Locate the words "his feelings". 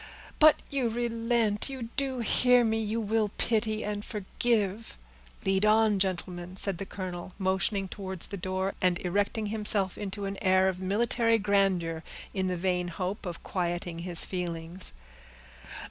13.99-14.91